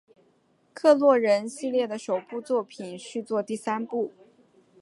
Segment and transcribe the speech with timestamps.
[0.81, 4.11] 洛克人系列的首部作品续作第三部。